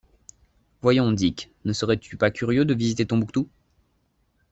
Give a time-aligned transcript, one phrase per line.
[0.81, 3.47] Voyons, Dick, ne serais-tu pas curieux de visiter Tembouctou.